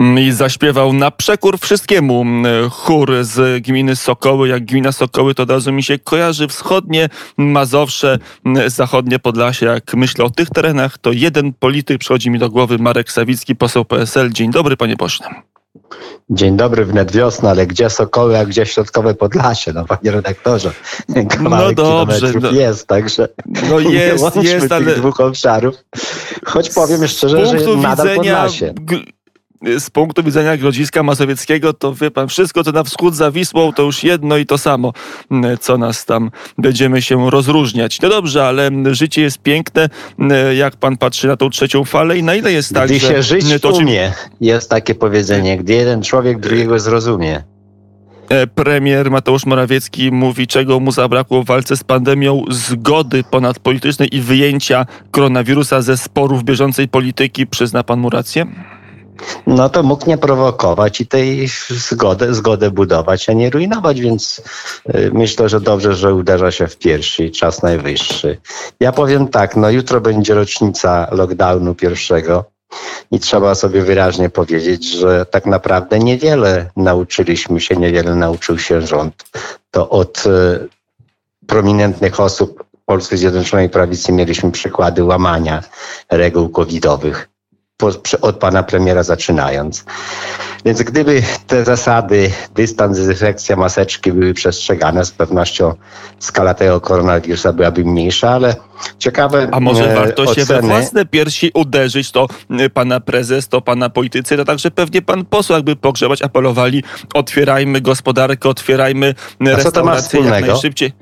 Mm, 0.00 0.18
i 0.18 0.32
zaśpiewał 0.32 0.92
na 0.92 1.10
przekór 1.10 1.58
wszystkiemu 1.58 2.20
mm, 2.20 2.70
chór 2.70 3.12
z 3.20 3.64
gminy 3.64 3.96
Sokoły. 3.96 4.48
Jak 4.48 4.64
gmina 4.64 4.92
Sokoły, 4.92 5.34
to 5.34 5.42
od 5.42 5.50
razu 5.50 5.72
mi 5.72 5.82
się 5.82 5.98
kojarzy 5.98 6.48
wschodnie 6.48 7.08
Mazowsze, 7.36 8.18
mm, 8.44 8.70
zachodnie 8.70 9.18
Podlasie. 9.18 9.66
Jak 9.66 9.94
myślę 9.94 10.24
o 10.24 10.30
tych 10.30 10.50
terenach, 10.50 10.98
to 10.98 11.12
jeden 11.12 11.52
polityk 11.52 11.98
przychodzi 11.98 12.30
mi 12.30 12.38
do 12.38 12.50
głowy, 12.50 12.78
Marek 12.78 13.12
Sawicki, 13.12 13.56
poseł 13.56 13.84
PSL. 13.84 14.30
Dzień 14.32 14.50
dobry, 14.50 14.76
panie 14.76 14.96
pośle. 14.96 15.26
Dzień 16.30 16.56
dobry, 16.56 16.84
wnet 16.84 17.12
wiosna, 17.12 17.50
ale 17.50 17.66
gdzie 17.66 17.90
Sokoły, 17.90 18.38
a 18.38 18.44
gdzie 18.44 18.66
Środkowe 18.66 19.14
Podlasie, 19.14 19.72
no 19.72 19.84
panie 19.84 20.10
redaktorze. 20.10 20.72
no 21.40 21.72
dobrze. 21.72 22.32
No, 22.40 22.50
jest, 22.50 22.86
także 22.86 23.28
no 23.70 23.78
jest, 23.78 24.36
nie 24.36 24.50
jest, 24.50 24.72
ale... 24.72 24.84
tych 24.84 24.96
dwóch 24.96 25.20
obszarów. 25.20 25.74
Choć 26.44 26.70
powiem 26.70 27.08
szczerze, 27.08 27.46
że 27.46 27.76
nadal 27.76 28.08
widzenia... 28.08 28.16
Podlasie 28.16 28.74
z 29.78 29.90
punktu 29.90 30.22
widzenia 30.22 30.56
Grodziska 30.56 31.02
Mazowieckiego, 31.02 31.72
to 31.72 31.94
wie 31.94 32.10
pan, 32.10 32.28
wszystko 32.28 32.64
co 32.64 32.72
na 32.72 32.84
wschód 32.84 33.14
za 33.14 33.30
Wisłą, 33.30 33.72
to 33.72 33.82
już 33.82 34.04
jedno 34.04 34.36
i 34.36 34.46
to 34.46 34.58
samo, 34.58 34.92
mm, 35.30 35.58
co 35.58 35.78
nas 35.78 36.04
tam 36.04 36.30
będziemy 36.58 37.02
się 37.02 37.30
rozróżniać. 37.30 38.00
No 38.00 38.08
dobrze, 38.08 38.46
ale 38.46 38.66
mm, 38.66 38.94
życie 38.94 39.22
jest 39.22 39.38
piękne, 39.38 39.88
jak 40.56 40.76
pan 40.76 40.96
patrzy 40.96 41.26
na 41.26 41.36
tą 41.36 41.50
trzecią 41.50 41.84
falę 41.84 42.18
i 42.18 42.22
na 42.22 42.34
ile 42.34 42.52
jest 42.52 42.74
tak, 42.74 42.88
Gdy 42.88 43.00
się 43.00 43.22
żyć 43.22 43.44
to 43.62 43.70
umie, 43.70 44.12
jest 44.40 44.70
takie 44.70 44.94
powiedzenie, 44.94 45.58
gdy 45.58 45.72
jeden 45.72 46.02
człowiek 46.02 46.40
drugiego 46.40 46.78
zrozumie. 46.78 47.42
E, 48.28 48.46
premier 48.46 49.10
Mateusz 49.10 49.46
Morawiecki 49.46 50.12
mówi, 50.12 50.46
czego 50.46 50.80
mu 50.80 50.92
zabrakło 50.92 51.42
w 51.42 51.46
walce 51.46 51.76
z 51.76 51.84
pandemią, 51.84 52.44
zgody 52.50 53.24
ponadpolitycznej 53.24 54.16
i 54.16 54.20
wyjęcia 54.20 54.86
koronawirusa 55.10 55.82
ze 55.82 55.96
sporów 55.96 56.44
bieżącej 56.44 56.88
polityki. 56.88 57.46
Przyzna 57.46 57.82
pan 57.82 57.98
mu 58.00 58.10
rację? 58.10 58.46
No 59.46 59.68
to 59.68 59.82
mógł 59.82 60.08
nie 60.08 60.18
prowokować 60.18 61.00
i 61.00 61.06
tej 61.06 61.48
zgodę, 61.68 62.34
zgodę 62.34 62.70
budować, 62.70 63.28
a 63.28 63.32
nie 63.32 63.50
rujnować, 63.50 64.00
więc 64.00 64.42
y, 64.94 65.10
myślę, 65.14 65.48
że 65.48 65.60
dobrze, 65.60 65.94
że 65.94 66.14
uderza 66.14 66.50
się 66.50 66.66
w 66.66 66.78
piersi, 66.78 67.30
czas 67.30 67.62
najwyższy. 67.62 68.38
Ja 68.80 68.92
powiem 68.92 69.28
tak, 69.28 69.56
no 69.56 69.70
jutro 69.70 70.00
będzie 70.00 70.34
rocznica 70.34 71.08
lockdownu 71.12 71.74
pierwszego 71.74 72.44
i 73.10 73.20
trzeba 73.20 73.54
sobie 73.54 73.82
wyraźnie 73.82 74.30
powiedzieć, 74.30 74.84
że 74.84 75.26
tak 75.26 75.46
naprawdę 75.46 75.98
niewiele 75.98 76.70
nauczyliśmy 76.76 77.60
się, 77.60 77.76
niewiele 77.76 78.14
nauczył 78.14 78.58
się 78.58 78.82
rząd. 78.82 79.24
To 79.70 79.88
od 79.88 80.26
y, 80.26 80.68
prominentnych 81.46 82.20
osób 82.20 82.64
Polskiej 82.84 83.18
Zjednoczonej 83.18 83.68
Prawicy 83.68 84.12
mieliśmy 84.12 84.50
przykłady 84.50 85.04
łamania 85.04 85.62
reguł 86.10 86.48
covidowych 86.48 87.28
od 88.20 88.36
pana 88.36 88.62
premiera 88.62 89.02
zaczynając. 89.02 89.84
Więc 90.64 90.82
gdyby 90.82 91.22
te 91.46 91.64
zasady, 91.64 92.30
dystans, 92.54 92.98
dezynfekcja, 92.98 93.56
maseczki 93.56 94.12
były 94.12 94.34
przestrzegane, 94.34 95.04
z 95.04 95.10
pewnością 95.10 95.74
skala 96.18 96.54
tego 96.54 96.80
koronawirusa 96.80 97.52
byłaby 97.52 97.84
mniejsza, 97.84 98.30
ale 98.30 98.54
ciekawe 98.98 99.48
A 99.52 99.60
może 99.60 99.92
e, 99.92 99.94
warto 99.94 100.22
oceny... 100.22 100.34
się 100.34 100.44
we 100.44 100.60
własne 100.60 101.06
piersi 101.06 101.50
uderzyć, 101.54 102.10
to 102.12 102.26
e, 102.50 102.70
pana 102.70 103.00
prezes, 103.00 103.48
to 103.48 103.60
pana 103.60 103.90
politycy, 103.90 104.36
to 104.36 104.44
także 104.44 104.70
pewnie 104.70 105.02
pan 105.02 105.24
poseł 105.24 105.56
jakby 105.56 105.76
pogrzebać, 105.76 106.22
apelowali, 106.22 106.82
otwierajmy 107.14 107.80
gospodarkę, 107.80 108.48
otwierajmy 108.48 109.14
restauracje 109.40 110.20
jak 110.20 110.46
najszybciej. 110.46 110.92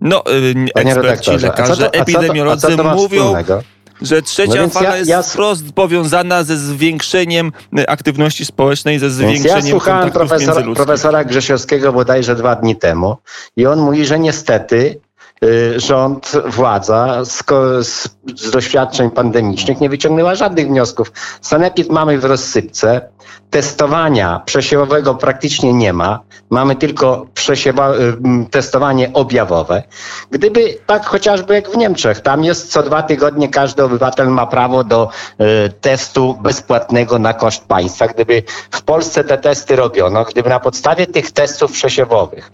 No, 0.00 0.22
e, 0.26 0.80
eksperci, 0.80 1.30
lekarze, 1.30 1.90
epidemiolodzy 1.90 2.76
mówią... 2.76 3.22
Wspólnego? 3.22 3.73
Że 4.04 4.22
trzecia 4.22 4.62
no 4.62 4.68
fala 4.68 4.90
ja, 4.90 4.96
jest 4.96 5.10
ja... 5.10 5.22
wprost 5.22 5.72
powiązana 5.72 6.44
ze 6.44 6.56
zwiększeniem 6.56 7.52
e, 7.78 7.90
aktywności 7.90 8.44
społecznej, 8.44 8.98
ze 8.98 9.10
zwiększeniem 9.10 9.66
Ja 9.66 9.70
słuchałem 9.70 10.10
profesora, 10.10 10.74
profesora 10.74 11.24
Grzesiowskiego 11.24 11.92
bodajże 11.92 12.34
dwa 12.34 12.56
dni 12.56 12.76
temu 12.76 13.16
i 13.56 13.66
on 13.66 13.78
mówi, 13.78 14.06
że 14.06 14.18
niestety 14.18 15.00
y, 15.44 15.80
rząd, 15.80 16.32
władza 16.46 17.24
z, 17.24 17.44
z, 17.82 18.08
z, 18.36 18.50
doświadczeń 18.50 19.10
pandemicznych 19.10 19.80
nie 19.80 19.88
wyciągnęła 19.88 20.34
żadnych 20.34 20.66
wniosków. 20.66 21.12
Sanepid 21.40 21.90
mamy 21.90 22.18
w 22.18 22.24
rozsypce, 22.24 23.08
testowania 23.50 24.42
przesiewowego 24.44 25.14
praktycznie 25.14 25.72
nie 25.72 25.92
ma. 25.92 26.20
Mamy 26.50 26.76
tylko 26.76 27.26
przesiewa, 27.34 27.94
y, 27.94 28.16
testowanie 28.50 29.10
objawowe. 29.12 29.82
Gdyby 30.30 30.78
tak 30.86 31.06
chociażby 31.06 31.54
jak 31.54 31.70
w 31.70 31.76
Niemczech, 31.76 32.20
tam 32.20 32.44
jest 32.44 32.72
co 32.72 32.82
dwa 32.82 33.02
tygodnie 33.02 33.48
każdy 33.48 33.84
obywatel 33.84 34.28
ma 34.28 34.46
prawo 34.46 34.84
do 34.84 35.08
y, 35.08 35.72
testu 35.80 36.38
bezpłatnego 36.42 37.18
na 37.18 37.34
koszt 37.34 37.64
państwa. 37.64 38.06
Gdyby 38.08 38.42
w 38.70 38.82
Polsce 38.82 39.24
te 39.24 39.38
testy 39.38 39.76
robiono, 39.76 40.24
gdyby 40.24 40.48
na 40.48 40.60
podstawie 40.60 41.06
tych 41.06 41.30
testów 41.30 41.72
przesiewowych 41.72 42.52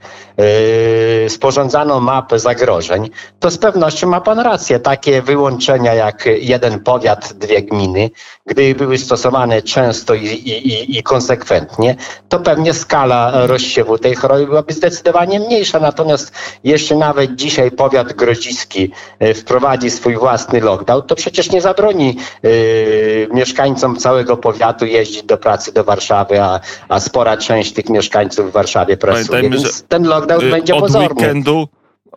y, 1.27 1.31
sporządzano 1.31 2.01
mapę 2.01 2.39
zagrożeń, 2.39 3.11
to 3.39 3.51
z 3.51 3.59
pewnością 3.59 4.09
ma 4.09 4.21
pan 4.21 4.39
rację. 4.39 4.81
Takie 4.81 5.23
wyłączenia 5.23 5.95
jak 5.95 6.29
jeden 6.41 6.81
powiat, 6.81 7.33
dwie 7.33 7.63
gminy, 7.63 8.11
gdyby 8.47 8.75
były 8.75 8.99
stosowane 8.99 9.63
często 9.63 10.15
i, 10.15 10.27
i, 10.27 10.60
i, 10.67 11.03
konsekwentnie, 11.03 11.97
to 12.29 12.39
pewnie 12.39 12.75
skala 12.75 13.47
rozsiewu 13.47 13.99
tej 13.99 14.15
choroby 14.15 14.47
byłaby 14.47 14.73
zdecydowanie 14.73 15.41
mniejsza. 15.41 15.81
Natomiast 15.81 16.33
jeśli 16.65 16.97
nawet 16.97 17.35
dzisiaj 17.35 17.71
powiat 17.71 18.13
grodziski 18.13 18.93
e, 19.19 19.35
wprowadzi 19.35 19.91
swój 19.91 20.17
własny 20.17 20.61
lockdown, 20.61 21.03
to 21.03 21.15
przecież 21.15 21.51
nie 21.51 21.61
zabroni 21.61 22.17
yy, 22.43 23.29
mieszkańcom 23.33 23.97
całego 23.97 24.37
powiatu 24.37 24.87
jeździć 24.87 25.23
do 25.23 25.39
pracy 25.39 25.73
do 25.73 25.85
Warszawy, 25.85 26.43
a, 26.43 26.61
a 26.89 27.01
spora 27.01 27.37
część 27.37 27.73
tych 27.73 27.89
mieszkańców 27.89 28.51
w 28.51 28.53
Warszawie 28.53 28.97
pracuje. 28.97 29.51
Więc 29.51 29.83
ten 29.83 30.05
lockdown 30.05 30.45
y, 30.45 30.51
będzie 30.51 30.75
pozorny. 30.75 31.09
Weekendu 31.09 31.69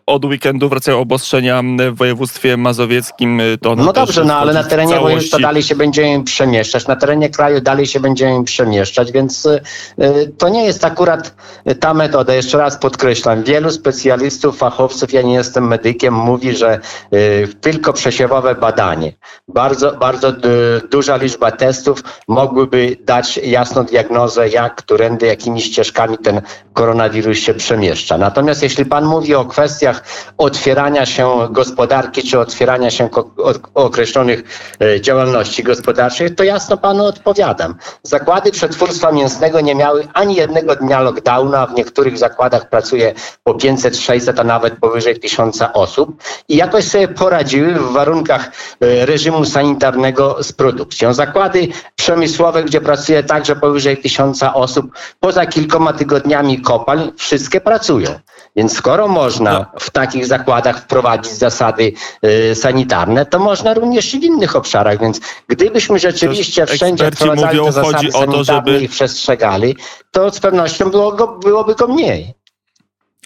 od 0.06 0.25
weekendu 0.25 0.69
wracają 0.69 1.00
obostrzenia 1.00 1.62
w 1.91 1.96
województwie 1.96 2.58
mazowieckim. 2.58 3.41
To 3.62 3.75
no 3.75 3.94
dobrze, 3.94 4.25
no 4.25 4.36
ale 4.36 4.53
na 4.53 4.64
terenie 4.64 5.00
województwa 5.00 5.40
dalej 5.40 5.64
się 5.64 5.75
będziemy 5.75 6.24
przemieszczać, 6.24 6.88
na 6.88 6.96
terenie 6.96 7.30
kraju 7.30 7.62
dalej 7.62 7.86
się 7.86 8.00
będziemy 8.00 8.44
przemieszczać, 8.44 9.12
więc 9.12 9.46
y, 9.46 9.62
to 10.38 10.50
nie 10.50 10.66
jest 10.66 10.86
akurat 10.86 11.36
ta 11.80 11.94
metoda. 11.94 12.34
Jeszcze 12.34 12.58
raz 12.58 12.78
podkreślam, 12.78 13.44
wielu 13.44 13.72
specjalistów, 13.72 14.58
fachowców, 14.58 15.13
ja 15.13 15.22
nie 15.22 15.34
jestem 15.34 15.68
medykiem, 15.68 16.13
mówi, 16.13 16.56
że 16.56 16.80
y, 17.13 17.47
tylko 17.62 17.94
przesiewowe 17.94 18.56
badanie, 18.56 19.13
bardzo, 19.47 19.92
bardzo 19.92 20.30
y, 20.30 20.34
duża 20.92 21.18
liczba 21.18 21.52
testów 21.52 22.03
mogłyby 22.28 22.97
dać 23.02 23.38
jasną 23.38 23.84
diagnozę, 23.84 24.50
jak, 24.50 24.75
którędy, 24.75 25.25
jakimi 25.25 25.62
ścieżkami 25.62 26.18
ten 26.18 26.42
koronawirus 26.73 27.38
się 27.38 27.53
przemieszcza. 27.53 28.17
Natomiast 28.17 28.63
jeśli 28.63 28.85
pan 28.85 29.06
mówi 29.06 29.35
o 29.35 29.45
kwestiach 29.45 30.03
otwierania 30.38 31.06
się 31.06 31.47
gospodarki 31.51 32.23
czy 32.23 32.39
otwierania 32.39 32.91
się 32.91 33.09
określonych 33.73 34.44
e, 34.81 35.01
działalności 35.01 35.63
gospodarczych, 35.63 36.35
to 36.35 36.44
jasno 36.44 36.78
panu 36.78 37.06
odpowiadam. 37.06 37.75
Zakłady 38.03 38.51
przetwórstwa 38.51 39.12
mięsnego 39.12 39.62
nie 39.62 39.75
miały 39.75 40.07
ani 40.13 40.35
jednego 40.35 40.75
dnia 40.75 41.01
lockdownu, 41.01 41.56
a 41.56 41.67
w 41.67 41.73
niektórych 41.73 42.17
zakładach 42.17 42.69
pracuje 42.69 43.13
po 43.44 43.53
500, 43.53 43.97
600, 43.97 44.39
a 44.39 44.44
nawet 44.44 44.79
powyżej 44.79 45.19
1000 45.19 45.59
osób 45.73 46.23
i 46.50 46.56
jakoś 46.56 46.83
sobie 46.85 47.07
poradziły 47.07 47.73
w 47.73 47.91
warunkach 47.91 48.51
e, 48.81 49.06
reżimu 49.06 49.45
sanitarnego 49.45 50.44
z 50.44 50.51
produkcją. 50.51 51.13
Zakłady 51.13 51.67
przemysłowe, 51.95 52.63
gdzie 52.63 52.81
pracuje 52.81 53.23
także 53.23 53.56
powyżej 53.56 53.97
1000 53.97 54.44
osób, 54.53 54.85
poza 55.19 55.45
kilkoma 55.45 55.94
tygodniami 55.94 56.62
kopalń, 56.63 57.12
wszystkie 57.18 57.62
pracują. 57.62 58.09
Więc 58.56 58.78
skoro 58.78 59.07
można 59.07 59.53
no 59.53 59.79
w 59.79 59.90
takich 59.90 60.25
zakładach 60.25 60.79
wprowadzić 60.81 61.34
zasady 61.34 61.94
y, 62.51 62.56
sanitarne, 62.56 63.25
to 63.25 63.40
można 63.40 63.74
również 63.74 64.13
i 64.13 64.19
w 64.19 64.24
innych 64.24 64.56
obszarach. 64.56 65.00
Więc 65.00 65.19
gdybyśmy 65.47 66.00
rzeczywiście 66.00 66.66
wszędzie 66.66 67.12
wprowadzali 67.12 67.59
mówią, 67.59 67.66
te 67.66 67.72
zasady 67.72 68.12
sanitarne 68.12 68.44
żeby... 68.44 68.81
i 68.81 68.90
przestrzegali, 68.90 69.75
to 70.12 70.31
z 70.31 70.39
pewnością 70.39 70.89
było 70.89 71.12
go, 71.12 71.27
byłoby 71.27 71.75
go 71.75 71.88
mniej. 71.88 72.33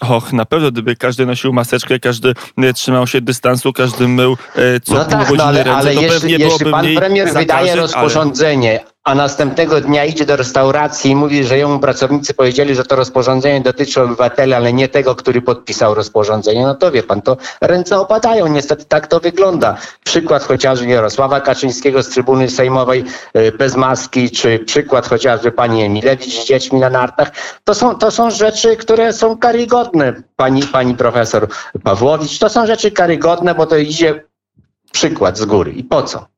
Och, 0.00 0.32
na 0.32 0.44
pewno, 0.44 0.70
gdyby 0.70 0.96
każdy 0.96 1.26
nosił 1.26 1.52
maseczkę, 1.52 1.98
każdy 1.98 2.34
y, 2.64 2.72
trzymał 2.72 3.06
się 3.06 3.20
dystansu, 3.20 3.72
każdy 3.72 4.08
mył 4.08 4.32
y, 4.76 4.80
co 4.80 4.94
no 4.94 5.04
pół 5.04 5.10
tak, 5.10 5.20
godziny 5.20 5.38
no 5.38 5.44
ale, 5.44 5.64
ręce, 5.64 5.78
ale 5.78 5.94
to 5.94 6.00
jeśli, 6.00 6.20
pewnie 6.20 6.44
jeśli 6.44 6.70
pan 6.70 6.86
premier 6.96 7.32
wydaje 7.32 7.76
rozporządzenie, 7.76 8.80
ale 8.80 8.97
a 9.08 9.14
następnego 9.14 9.80
dnia 9.80 10.04
idzie 10.04 10.26
do 10.26 10.36
restauracji 10.36 11.10
i 11.10 11.16
mówi, 11.16 11.44
że 11.44 11.58
jemu 11.58 11.78
pracownicy 11.78 12.34
powiedzieli, 12.34 12.74
że 12.74 12.84
to 12.84 12.96
rozporządzenie 12.96 13.60
dotyczy 13.60 14.02
obywatela, 14.02 14.56
ale 14.56 14.72
nie 14.72 14.88
tego, 14.88 15.14
który 15.14 15.42
podpisał 15.42 15.94
rozporządzenie, 15.94 16.62
no 16.62 16.74
to 16.74 16.90
wie 16.90 17.02
pan, 17.02 17.22
to 17.22 17.36
ręce 17.60 18.00
opadają. 18.00 18.46
Niestety 18.46 18.84
tak 18.84 19.06
to 19.06 19.20
wygląda. 19.20 19.76
Przykład 20.04 20.44
chociażby 20.44 20.86
Jarosława 20.86 21.40
Kaczyńskiego 21.40 22.02
z 22.02 22.08
trybuny 22.08 22.50
sejmowej 22.50 23.04
y, 23.36 23.52
bez 23.52 23.76
maski, 23.76 24.30
czy 24.30 24.58
przykład 24.58 25.08
chociażby 25.08 25.52
pani 25.52 25.82
Emilewicz 25.82 26.42
z 26.42 26.46
dziećmi 26.46 26.80
na 26.80 26.90
nartach. 26.90 27.32
To 27.64 27.74
są, 27.74 27.94
to 27.94 28.10
są 28.10 28.30
rzeczy, 28.30 28.76
które 28.76 29.12
są 29.12 29.38
karygodne, 29.38 30.22
pani, 30.36 30.62
pani 30.62 30.94
profesor 30.94 31.48
Pawłowicz. 31.82 32.38
To 32.38 32.48
są 32.48 32.66
rzeczy 32.66 32.90
karygodne, 32.90 33.54
bo 33.54 33.66
to 33.66 33.76
idzie 33.76 34.24
przykład 34.92 35.38
z 35.38 35.44
góry. 35.44 35.72
I 35.72 35.84
po 35.84 36.02
co? 36.02 36.37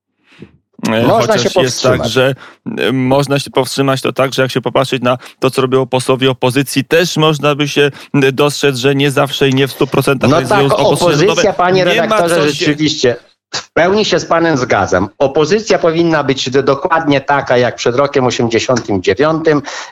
E, 0.88 1.06
można 1.06 1.32
Chociaż 1.32 1.52
się 1.52 1.60
jest 1.62 1.82
tak, 1.82 2.08
że 2.08 2.34
e, 2.78 2.92
można 2.92 3.38
się 3.38 3.50
powstrzymać, 3.50 4.00
to 4.00 4.12
tak, 4.12 4.34
że 4.34 4.42
jak 4.42 4.50
się 4.50 4.60
popatrzeć 4.60 5.02
na 5.02 5.18
to, 5.38 5.50
co 5.50 5.62
robią 5.62 5.86
posłowie 5.86 6.30
opozycji, 6.30 6.84
też 6.84 7.16
można 7.16 7.54
by 7.54 7.68
się 7.68 7.90
dostrzec, 8.32 8.76
że 8.76 8.94
nie 8.94 9.10
zawsze 9.10 9.48
i 9.48 9.54
nie 9.54 9.68
w 9.68 9.78
100% 9.78 10.16
no 10.28 10.42
tak, 10.42 10.72
opozycja, 10.72 11.52
panie 11.52 11.84
redaktorze, 11.84 12.50
rzeczywiście 12.50 13.16
w 13.54 13.72
pełni 13.72 14.04
się 14.04 14.18
z 14.18 14.26
panem 14.26 14.56
zgadzam. 14.56 15.08
Opozycja 15.18 15.78
powinna 15.78 16.24
być 16.24 16.50
dokładnie 16.50 17.20
taka 17.20 17.56
jak 17.56 17.74
przed 17.74 17.96
rokiem 17.96 18.26
89, 18.26 19.44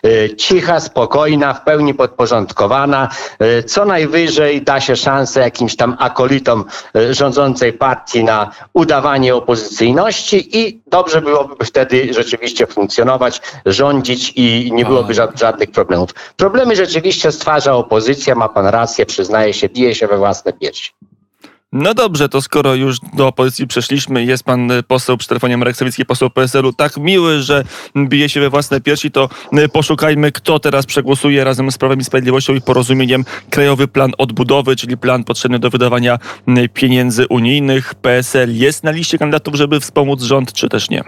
y, 0.07 0.37
cicha, 0.37 0.81
spokojna, 0.81 1.55
w 1.55 1.65
pełni 1.65 1.95
podporządkowana. 1.95 3.09
Y, 3.43 3.63
co 3.63 3.85
najwyżej 3.85 4.63
da 4.63 4.81
się 4.81 4.97
szansę 4.97 5.41
jakimś 5.41 5.77
tam 5.77 5.97
akolitom 5.99 6.65
y, 6.97 7.15
rządzącej 7.15 7.73
partii 7.73 8.25
na 8.25 8.51
udawanie 8.73 9.35
opozycyjności 9.35 10.59
i 10.59 10.81
dobrze 10.87 11.23
byłoby 11.23 11.65
wtedy 11.65 12.15
rzeczywiście 12.15 12.67
funkcjonować, 12.67 13.41
rządzić 13.67 14.33
i 14.37 14.71
nie 14.73 14.85
byłoby 14.85 15.15
żadnych 15.35 15.71
problemów. 15.71 16.11
Problemy 16.37 16.77
rzeczywiście 16.77 17.33
stwarza 17.33 17.75
opozycja, 17.75 18.35
ma 18.35 18.49
pan 18.49 18.67
rację, 18.67 19.07
przyznaje 19.07 19.55
się, 19.55 19.69
bije 19.69 19.95
się 19.95 20.07
we 20.07 20.19
własne 20.19 20.53
piersi. 20.53 20.98
No 21.73 21.95
dobrze, 21.95 22.29
to 22.29 22.43
skoro 22.43 22.75
już 22.75 22.99
do 23.15 23.27
opozycji 23.27 23.67
przeszliśmy, 23.67 24.25
jest 24.25 24.45
pan 24.45 24.71
e, 24.71 24.83
poseł 24.83 25.17
przy 25.17 25.29
telefonie 25.29 25.57
Marek 25.57 25.77
Sawicki, 25.77 26.05
poseł 26.05 26.31
PSL-u, 26.31 26.73
tak 26.73 26.97
miły, 26.97 27.43
że 27.43 27.65
bije 27.97 28.29
się 28.29 28.41
we 28.41 28.51
własne 28.51 28.81
piersi, 28.81 29.11
to 29.11 29.29
e, 29.53 29.69
poszukajmy, 29.69 30.33
kto 30.33 30.59
teraz 30.59 30.87
przegłosuje 30.87 31.45
razem 31.45 31.73
z 31.73 31.79
Prawem 31.79 32.01
i 32.01 32.05
Sprawiedliwością 32.05 32.55
i 32.55 32.61
Porozumieniem 32.61 33.25
Krajowy 33.51 33.89
Plan 33.89 34.11
Odbudowy, 34.19 34.77
czyli 34.77 34.97
plan 34.97 35.25
potrzebny 35.25 35.59
do 35.59 35.71
wydawania 35.71 36.19
pieniędzy 36.75 37.27
unijnych. 37.31 37.95
PSL 37.95 38.57
jest 38.57 38.85
na 38.85 38.91
liście 38.91 39.19
kandydatów, 39.19 39.55
żeby 39.55 39.81
wspomóc 39.81 40.23
rząd, 40.23 40.53
czy 40.53 40.69
też 40.69 40.91
nie? 40.91 41.05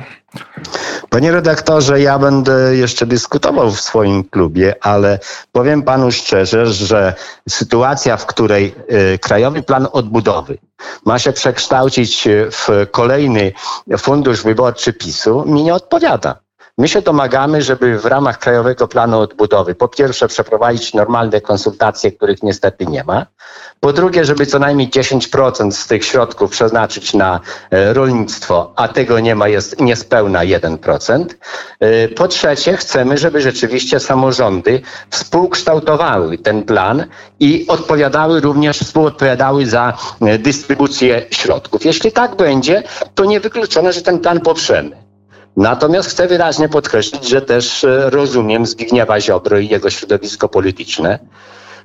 Panie 1.11 1.33
redaktorze, 1.33 2.01
ja 2.01 2.19
będę 2.19 2.77
jeszcze 2.77 3.07
dyskutował 3.07 3.71
w 3.71 3.81
swoim 3.81 4.25
klubie, 4.25 4.75
ale 4.81 5.19
powiem 5.53 5.83
panu 5.83 6.11
szczerze, 6.11 6.67
że 6.67 7.15
sytuacja, 7.49 8.17
w 8.17 8.27
której 8.27 8.75
Krajowy 9.21 9.63
Plan 9.63 9.87
Odbudowy 9.93 10.50
ma 11.05 11.19
się 11.19 11.33
przekształcić 11.33 12.29
w 12.51 12.87
kolejny 12.91 13.53
fundusz 13.99 14.43
wyborczy 14.43 14.93
PiSu, 14.93 15.45
mi 15.47 15.63
nie 15.65 15.75
odpowiada. 15.75 16.41
My 16.81 16.89
się 16.89 17.03
domagamy, 17.03 17.63
żeby 17.63 17.99
w 17.99 18.05
ramach 18.05 18.39
Krajowego 18.39 18.89
Planu 18.89 19.21
Odbudowy 19.21 19.75
po 19.75 19.89
pierwsze 19.89 20.29
przeprowadzić 20.29 20.95
normalne 20.95 21.41
konsultacje, 21.41 22.13
których 22.13 22.43
niestety 22.43 22.87
nie 22.87 23.05
ma. 23.05 23.27
Po 23.81 23.93
drugie, 23.93 24.25
żeby 24.25 24.47
co 24.47 24.59
najmniej 24.59 24.91
10% 24.91 25.71
z 25.71 25.87
tych 25.87 26.05
środków 26.05 26.51
przeznaczyć 26.51 27.15
na 27.15 27.41
e, 27.71 27.93
rolnictwo, 27.93 28.73
a 28.77 28.89
tego 28.89 29.21
nie 29.21 29.35
ma, 29.35 29.49
jest 29.49 29.81
niespełna 29.81 30.41
1%. 30.41 31.25
E, 31.81 32.09
po 32.09 32.29
trzecie, 32.29 32.77
chcemy, 32.77 33.19
żeby 33.19 33.41
rzeczywiście 33.41 34.01
samorządy 34.01 34.81
współkształtowały 35.11 36.39
ten 36.39 36.63
plan 36.63 37.05
i 37.41 37.67
odpowiadały 37.69 38.41
również, 38.41 38.79
współodpowiadały 38.79 39.67
za 39.67 39.99
e, 40.21 40.39
dystrybucję 40.39 41.27
środków. 41.31 41.85
Jeśli 41.85 42.13
tak 42.13 42.37
będzie, 42.37 42.83
to 43.15 43.25
niewykluczone, 43.25 43.93
że 43.93 44.03
ten 44.03 44.19
plan 44.19 44.41
poprzemy. 44.41 45.00
Natomiast 45.57 46.11
chcę 46.11 46.29
wyraźnie 46.29 46.69
podkreślić, 46.69 47.29
że 47.29 47.43
też 47.43 47.85
e, 47.85 48.11
rozumiem 48.11 48.67
Zbigniewa 48.67 49.21
Ziobro 49.21 49.59
i 49.59 49.69
jego 49.69 49.91
środowisko 49.91 50.49
polityczne, 50.49 51.19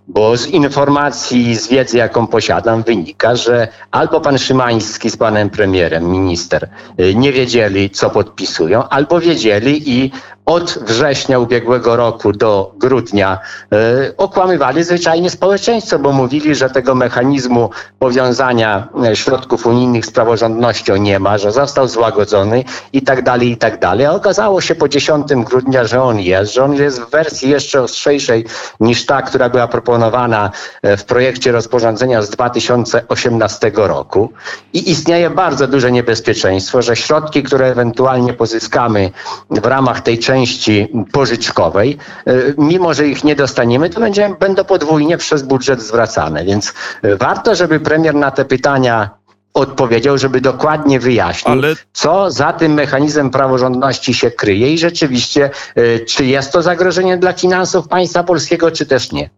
bo 0.07 0.38
z 0.38 0.47
informacji, 0.47 1.56
z 1.56 1.67
wiedzy, 1.67 1.97
jaką 1.97 2.27
posiadam, 2.27 2.83
wynika, 2.83 3.35
że 3.35 3.67
albo 3.91 4.21
pan 4.21 4.38
Szymański 4.38 5.09
z 5.09 5.17
panem 5.17 5.50
premierem, 5.50 6.12
minister, 6.12 6.69
y, 7.00 7.15
nie 7.15 7.31
wiedzieli, 7.31 7.89
co 7.89 8.09
podpisują, 8.09 8.89
albo 8.89 9.19
wiedzieli 9.19 9.89
i 9.89 10.12
od 10.45 10.80
września 10.81 11.39
ubiegłego 11.39 11.95
roku 11.95 12.31
do 12.31 12.71
grudnia 12.77 13.39
y, 13.74 14.18
okłamywali 14.18 14.83
zwyczajnie 14.83 15.30
społeczeństwo, 15.30 16.00
bo 16.00 16.12
mówili, 16.12 16.56
że 16.56 16.69
tego 16.69 16.95
mechanizmu 16.95 17.69
powiązania 18.00 18.88
y, 19.12 19.15
środków 19.15 19.65
unijnych 19.65 20.06
z 20.06 20.12
praworządnością 20.12 20.95
nie 20.95 21.19
ma, 21.19 21.38
że 21.38 21.51
został 21.51 21.88
złagodzony 21.88 22.63
i 22.94 23.01
tak 23.01 23.24
dalej, 23.24 23.51
i 23.51 23.57
tak 23.57 23.80
dalej. 23.80 24.06
A 24.06 24.12
okazało 24.12 24.62
się 24.62 24.75
po 24.75 24.88
10 24.88 25.27
grudnia, 25.27 25.86
że 25.86 26.03
on 26.03 26.19
jest, 26.19 26.53
że 26.53 26.63
on 26.63 26.74
jest 26.74 27.01
w 27.01 27.09
wersji 27.09 27.50
jeszcze 27.50 27.81
ostrzejszej 27.81 28.45
niż 28.80 29.06
ta, 29.06 29.21
która 29.21 29.50
była 29.50 29.68
proponowana 29.68 30.51
y, 30.86 30.98
w 30.98 31.06
projekcie 31.06 31.51
rozporządzenia 31.51 32.21
z 32.21 32.30
2018 32.30 33.71
roku. 33.75 34.33
I 34.74 34.91
istnieje 34.91 35.30
bardzo 35.30 35.68
duże 35.68 35.91
niebezpieczeństwo, 35.91 36.81
że 36.81 36.95
środki, 36.95 37.44
które 37.44 37.68
ewentualnie 37.68 38.33
pozyskamy 38.33 39.12
w 39.50 39.65
ramach 39.65 40.01
tej 40.01 40.19
części 40.19 40.34
części 40.35 40.87
pożyczkowej, 41.11 41.97
e, 42.27 42.33
mimo 42.57 42.93
że 42.93 43.07
ich 43.07 43.23
nie 43.23 43.35
dostaniemy, 43.35 43.89
to 43.89 43.99
będziemy, 43.99 44.35
będą 44.35 44.63
podwójnie 44.63 45.17
przez 45.17 45.43
budżet 45.43 45.81
zwracane. 45.81 46.45
Więc 46.45 46.73
e, 47.01 47.15
warto, 47.15 47.55
żeby 47.55 47.79
premier 47.79 48.15
na 48.15 48.31
te 48.31 48.45
pytania 48.45 49.09
odpowiedział, 49.53 50.17
żeby 50.17 50.41
dokładnie 50.41 50.99
wyjaśnił, 50.99 51.53
Ale... 51.53 51.73
co 51.93 52.31
za 52.31 52.53
tym 52.53 52.73
mechanizmem 52.73 53.29
praworządności 53.29 54.13
się 54.13 54.31
kryje 54.31 54.73
i 54.73 54.77
rzeczywiście, 54.77 55.49
e, 55.75 55.99
czy 55.99 56.25
jest 56.25 56.51
to 56.51 56.61
zagrożenie 56.61 57.17
dla 57.17 57.33
finansów 57.33 57.88
państwa 57.88 58.23
polskiego, 58.23 58.71
czy 58.71 58.85
też 58.85 59.11
nie. 59.11 59.29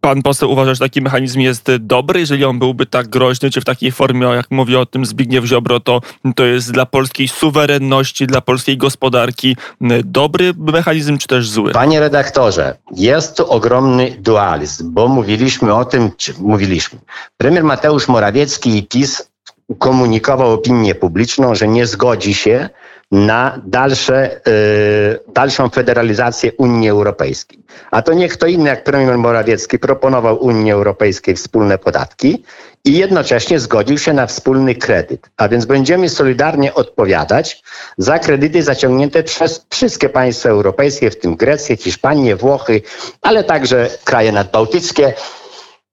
Pan 0.00 0.22
poseł 0.22 0.50
uważa, 0.50 0.74
że 0.74 0.80
taki 0.80 1.00
mechanizm 1.00 1.40
jest 1.40 1.70
dobry, 1.80 2.20
jeżeli 2.20 2.44
on 2.44 2.58
byłby 2.58 2.86
tak 2.86 3.08
groźny, 3.08 3.50
czy 3.50 3.60
w 3.60 3.64
takiej 3.64 3.92
formie, 3.92 4.26
jak 4.26 4.50
mówi 4.50 4.76
o 4.76 4.86
tym 4.86 5.06
Zbigniew 5.06 5.44
Ziobro, 5.44 5.80
to, 5.80 6.00
to 6.36 6.44
jest 6.44 6.72
dla 6.72 6.86
polskiej 6.86 7.28
suwerenności, 7.28 8.26
dla 8.26 8.40
polskiej 8.40 8.76
gospodarki 8.76 9.56
dobry 10.04 10.54
mechanizm, 10.56 11.18
czy 11.18 11.28
też 11.28 11.50
zły? 11.50 11.72
Panie 11.72 12.00
redaktorze, 12.00 12.76
jest 12.96 13.36
tu 13.36 13.50
ogromny 13.50 14.16
dualizm, 14.18 14.92
bo 14.92 15.08
mówiliśmy 15.08 15.74
o 15.74 15.84
tym, 15.84 16.10
czy 16.16 16.34
mówiliśmy. 16.38 16.98
Premier 17.36 17.64
Mateusz 17.64 18.08
Morawiecki 18.08 18.76
i 18.78 18.82
PiS 18.82 19.30
komunikował 19.78 20.52
opinię 20.52 20.94
publiczną, 20.94 21.54
że 21.54 21.68
nie 21.68 21.86
zgodzi 21.86 22.34
się 22.34 22.68
na 23.10 23.60
dalsze, 23.66 24.40
y, 24.48 25.32
dalszą 25.34 25.68
federalizację 25.68 26.52
Unii 26.52 26.88
Europejskiej. 26.88 27.58
A 27.90 28.02
to 28.02 28.12
nie 28.12 28.28
kto 28.28 28.46
inny 28.46 28.68
jak 28.68 28.84
premier 28.84 29.18
Morawiecki 29.18 29.78
proponował 29.78 30.44
Unii 30.44 30.72
Europejskiej 30.72 31.34
wspólne 31.36 31.78
podatki 31.78 32.44
i 32.84 32.98
jednocześnie 32.98 33.60
zgodził 33.60 33.98
się 33.98 34.12
na 34.12 34.26
wspólny 34.26 34.74
kredyt. 34.74 35.30
A 35.36 35.48
więc 35.48 35.64
będziemy 35.64 36.08
solidarnie 36.08 36.74
odpowiadać 36.74 37.62
za 37.98 38.18
kredyty 38.18 38.62
zaciągnięte 38.62 39.22
przez 39.22 39.66
wszystkie 39.70 40.08
państwa 40.08 40.48
europejskie, 40.48 41.10
w 41.10 41.18
tym 41.18 41.36
Grecję, 41.36 41.76
Hiszpanię, 41.76 42.36
Włochy, 42.36 42.82
ale 43.22 43.44
także 43.44 43.88
kraje 44.04 44.32
nadbałtyckie 44.32 45.12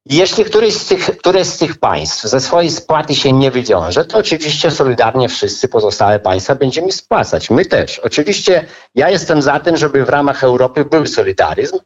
jeśli 0.10 0.46
któryś 0.46 0.74
z 0.74 0.86
tych, 0.86 1.18
któreś 1.18 1.48
z 1.48 1.58
tych 1.58 1.78
państw 1.78 2.24
ze 2.24 2.40
swojej 2.40 2.72
spłaty 2.72 3.16
się 3.16 3.34
nie 3.34 3.52
wywiąże, 3.52 4.06
to 4.06 4.18
oczywiście 4.18 4.72
solidarnie 4.72 5.30
wszyscy 5.30 5.68
pozostałe 5.68 6.20
państwa 6.20 6.56
będziemy 6.56 6.92
spłacać. 6.92 7.50
My 7.50 7.66
też. 7.66 8.00
Oczywiście 8.00 8.66
ja 8.96 9.10
jestem 9.10 9.42
za 9.42 9.60
tym, 9.60 9.78
żeby 9.78 10.06
w 10.06 10.10
ramach 10.10 10.44
Europy 10.44 10.86
był 10.86 11.06
solidaryzm, 11.06 11.78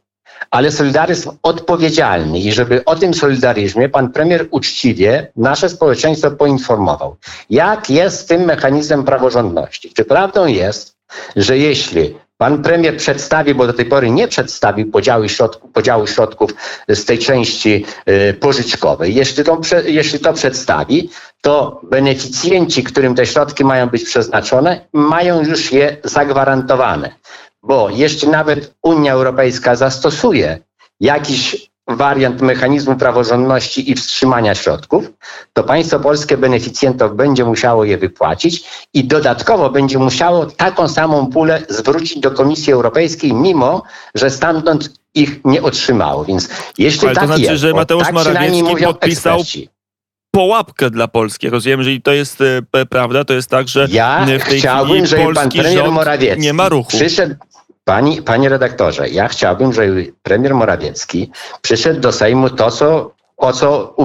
ale 0.50 0.72
solidaryzm 0.72 1.30
odpowiedzialny 1.42 2.38
i 2.38 2.52
żeby 2.52 2.84
o 2.84 2.96
tym 2.96 3.14
solidaryzmie 3.14 3.88
pan 3.88 4.12
premier 4.12 4.46
uczciwie 4.50 5.32
nasze 5.36 5.68
społeczeństwo 5.68 6.30
poinformował. 6.30 7.16
Jak 7.50 7.90
jest 7.90 8.20
z 8.20 8.26
tym 8.26 8.40
mechanizmem 8.44 9.04
praworządności? 9.04 9.92
Czy 9.94 10.04
prawdą 10.04 10.46
jest, 10.46 10.96
że 11.36 11.58
jeśli 11.58 12.14
Pan 12.42 12.62
premier 12.62 12.96
przedstawi, 12.96 13.54
bo 13.54 13.66
do 13.66 13.72
tej 13.72 13.84
pory 13.84 14.10
nie 14.10 14.28
przedstawił 14.28 14.90
podziału 14.90 15.28
środków, 15.28 15.70
podziału 15.72 16.06
środków 16.06 16.54
z 16.88 17.04
tej 17.04 17.18
części 17.18 17.84
y, 18.08 18.34
pożyczkowej. 18.34 19.14
Jeśli 19.14 19.44
to, 19.44 19.60
jeśli 19.84 20.18
to 20.18 20.32
przedstawi, 20.32 21.10
to 21.40 21.80
beneficjenci, 21.82 22.84
którym 22.84 23.14
te 23.14 23.26
środki 23.26 23.64
mają 23.64 23.88
być 23.88 24.04
przeznaczone, 24.04 24.88
mają 24.92 25.42
już 25.42 25.72
je 25.72 25.96
zagwarantowane. 26.04 27.14
Bo 27.62 27.90
jeśli 27.90 28.28
nawet 28.28 28.74
Unia 28.82 29.12
Europejska 29.12 29.76
zastosuje 29.76 30.58
jakiś 31.00 31.70
wariant 31.96 32.40
mechanizmu 32.40 32.96
praworządności 32.96 33.90
i 33.90 33.94
wstrzymania 33.94 34.54
środków, 34.54 35.04
to 35.52 35.62
państwo 35.62 36.00
polskie 36.00 36.36
beneficjentów 36.36 37.16
będzie 37.16 37.44
musiało 37.44 37.84
je 37.84 37.98
wypłacić 37.98 38.64
i 38.94 39.04
dodatkowo 39.04 39.70
będzie 39.70 39.98
musiało 39.98 40.46
taką 40.46 40.88
samą 40.88 41.26
pulę 41.26 41.62
zwrócić 41.68 42.20
do 42.20 42.30
Komisji 42.30 42.72
Europejskiej, 42.72 43.34
mimo 43.34 43.82
że 44.14 44.30
stamtąd 44.30 44.90
ich 45.14 45.40
nie 45.44 45.62
otrzymało. 45.62 46.24
Więc 46.24 46.48
jeśli 46.78 47.06
Ale 47.06 47.14
tak 47.14 47.22
to 47.22 47.26
znaczy, 47.26 47.42
jest, 47.42 47.60
że 47.60 47.72
Mateusz 47.72 48.04
tak 48.04 48.14
Morawiecki 48.14 48.84
podpisał 48.84 49.40
eksperci. 49.40 49.68
Połapkę 50.30 50.90
dla 50.90 51.08
Polski. 51.08 51.50
Rozumiem, 51.50 51.82
że 51.82 51.90
to 52.02 52.12
jest 52.12 52.40
e, 52.40 52.86
prawda, 52.86 53.24
to 53.24 53.34
jest 53.34 53.50
tak, 53.50 53.68
że 53.68 53.86
ja 53.90 54.26
w 54.40 54.48
tej 54.48 54.58
chciałbym, 54.58 54.94
chwili 54.94 55.06
żeby 55.06 55.34
pan 55.34 55.50
premier 55.50 55.90
Morawiecki 55.90 56.40
nie 56.40 56.52
ma 56.52 56.68
ruchu. 56.68 56.88
Przyszedł, 56.88 57.34
Pani, 57.84 58.22
panie 58.22 58.48
redaktorze, 58.48 59.08
ja 59.08 59.28
chciałbym, 59.28 59.72
żeby 59.72 60.12
premier 60.22 60.54
Morawiecki 60.54 61.30
przyszedł 61.62 62.00
do 62.00 62.12
Sejmu 62.12 62.50
to, 62.50 62.70
co 62.70 63.14
o 63.42 63.52
co 63.52 63.96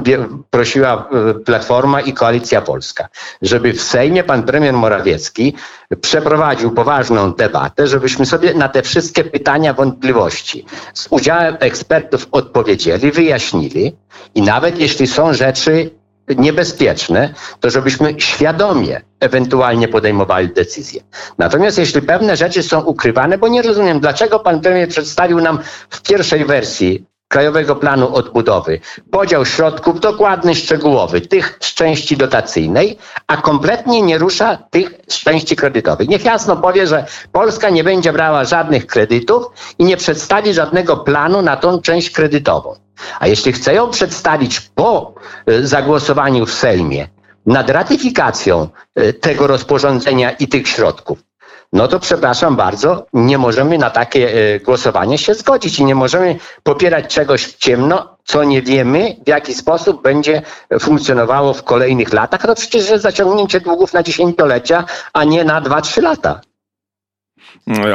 prosiła 0.50 1.10
e, 1.30 1.34
Platforma 1.34 2.02
i 2.02 2.14
Koalicja 2.14 2.62
Polska, 2.62 3.08
żeby 3.42 3.74
w 3.74 3.82
Sejmie 3.82 4.24
pan 4.24 4.44
premier 4.44 4.74
Morawiecki 4.74 5.54
przeprowadził 6.02 6.72
poważną 6.72 7.34
debatę, 7.34 7.88
żebyśmy 7.88 8.26
sobie 8.26 8.54
na 8.54 8.70
te 8.70 8.82
wszystkie 8.82 9.24
pytania, 9.24 9.74
wątpliwości 9.74 10.66
z 10.94 11.08
udziałem 11.10 11.58
ekspertów 11.60 12.28
odpowiedzieli, 12.32 13.12
wyjaśnili 13.12 13.96
i 14.36 14.42
nawet 14.42 14.80
jeśli 14.80 15.08
są 15.08 15.34
rzeczy 15.34 15.92
niebezpieczne, 16.36 17.34
to 17.60 17.70
żebyśmy 17.70 18.16
świadomie 18.18 19.02
ewentualnie 19.20 19.88
podejmowali 19.88 20.50
decyzje. 20.50 21.02
Natomiast 21.38 21.78
jeśli 21.78 22.02
pewne 22.02 22.38
rzeczy 22.38 22.64
są 22.64 22.82
ukrywane, 22.82 23.38
bo 23.38 23.48
nie 23.48 23.62
rozumiem, 23.62 24.00
dlaczego 24.00 24.40
pan 24.40 24.62
premier 24.62 24.90
przedstawił 24.90 25.42
nam 25.42 25.60
w 25.90 26.02
pierwszej 26.02 26.46
wersji 26.46 27.06
Krajowego 27.28 27.76
Planu 27.76 28.16
Odbudowy 28.16 28.80
podział 29.12 29.46
środków 29.46 30.00
dokładny, 30.00 30.56
szczegółowy, 30.56 31.22
tych 31.22 31.58
z 31.62 31.74
części 31.74 32.18
dotacyjnej, 32.18 32.98
a 33.28 33.38
kompletnie 33.38 34.02
nie 34.02 34.18
rusza 34.18 34.58
tych 34.70 34.94
z 35.08 35.20
części 35.20 35.56
kredytowych. 35.56 36.08
Niech 36.08 36.26
jasno 36.26 36.58
powie, 36.58 36.88
że 36.88 37.06
Polska 37.32 37.70
nie 37.70 37.84
będzie 37.84 38.14
brała 38.14 38.46
żadnych 38.46 38.88
kredytów 38.88 39.46
i 39.80 39.86
nie 39.86 39.98
przedstawi 39.98 40.54
żadnego 40.54 40.98
planu 40.98 41.42
na 41.42 41.58
tą 41.58 41.82
część 41.82 42.10
kredytową. 42.10 42.76
A 43.20 43.28
jeśli 43.28 43.54
chce 43.54 43.74
ją 43.74 43.90
przedstawić 43.90 44.60
po 44.60 45.14
e, 45.46 45.68
zagłosowaniu 45.68 46.46
w 46.46 46.54
Sejmie 46.54 47.08
nad 47.46 47.70
ratyfikacją 47.70 48.68
e, 48.96 49.14
tego 49.14 49.48
rozporządzenia 49.48 50.32
i 50.32 50.48
tych 50.48 50.68
środków, 50.68 51.27
no 51.74 51.88
to 51.88 52.00
przepraszam 52.00 52.56
bardzo, 52.56 53.06
nie 53.14 53.38
możemy 53.38 53.78
na 53.78 53.90
takie 53.90 54.34
e, 54.34 54.60
głosowanie 54.60 55.18
się 55.18 55.34
zgodzić 55.34 55.80
i 55.80 55.86
nie 55.86 55.96
możemy 55.96 56.36
popierać 56.64 57.14
czegoś 57.14 57.44
w 57.44 57.58
ciemno, 57.58 58.18
co 58.24 58.44
nie 58.44 58.62
wiemy, 58.62 59.16
w 59.26 59.30
jaki 59.30 59.54
sposób 59.54 60.04
będzie 60.04 60.42
funkcjonowało 60.80 61.54
w 61.54 61.64
kolejnych 61.64 62.14
latach. 62.14 62.44
No 62.48 62.56
przecież 62.56 62.90
jest 62.90 63.04
zaciągnięcie 63.04 63.60
długów 63.60 63.94
na 63.94 64.04
dziesięciolecia, 64.04 64.84
a 65.14 65.24
nie 65.24 65.44
na 65.44 65.62
2-3 65.62 66.02
lata. 66.02 66.42